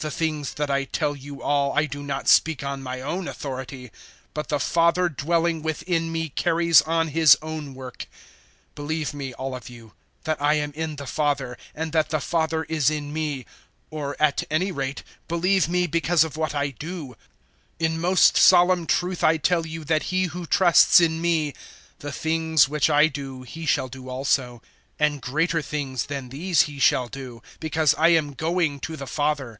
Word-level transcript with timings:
The 0.00 0.12
things 0.12 0.54
that 0.54 0.70
I 0.70 0.84
tell 0.84 1.16
you 1.16 1.42
all 1.42 1.72
I 1.76 1.86
do 1.86 2.04
not 2.04 2.28
speak 2.28 2.62
on 2.62 2.84
my 2.84 3.00
own 3.00 3.26
authority: 3.26 3.90
but 4.32 4.46
the 4.48 4.60
Father 4.60 5.08
dwelling 5.08 5.60
within 5.60 6.12
me 6.12 6.28
carries 6.28 6.80
on 6.82 7.08
His 7.08 7.36
own 7.42 7.74
work. 7.74 8.06
014:011 8.74 8.74
Believe 8.76 9.12
me, 9.12 9.32
all 9.34 9.56
of 9.56 9.68
you, 9.68 9.94
that 10.22 10.40
I 10.40 10.54
am 10.54 10.70
in 10.76 10.94
the 10.96 11.06
Father 11.08 11.58
and 11.74 11.90
that 11.90 12.10
the 12.10 12.20
Father 12.20 12.62
is 12.68 12.90
in 12.90 13.12
me; 13.12 13.44
or 13.90 14.14
at 14.22 14.44
any 14.48 14.70
rate, 14.70 15.02
believe 15.26 15.68
me 15.68 15.88
because 15.88 16.22
of 16.22 16.36
what 16.36 16.54
I 16.54 16.70
do. 16.70 17.16
014:012 17.80 17.86
In 17.86 18.00
most 18.00 18.36
solemn 18.36 18.86
truth 18.86 19.24
I 19.24 19.36
tell 19.36 19.66
you 19.66 19.82
that 19.82 20.04
he 20.04 20.26
who 20.26 20.46
trusts 20.46 21.00
in 21.00 21.20
me 21.20 21.54
the 21.98 22.12
things 22.12 22.68
which 22.68 22.88
I 22.88 23.08
do 23.08 23.42
he 23.42 23.66
shall 23.66 23.88
do 23.88 24.08
also; 24.08 24.62
and 24.96 25.20
greater 25.20 25.60
things 25.60 26.06
than 26.06 26.28
these 26.28 26.62
he 26.62 26.78
shall 26.78 27.08
do, 27.08 27.42
because 27.58 27.96
I 27.96 28.10
am 28.10 28.34
going 28.34 28.78
to 28.82 28.96
the 28.96 29.08
Father. 29.08 29.58